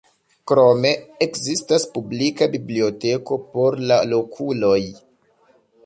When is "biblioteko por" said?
2.57-3.81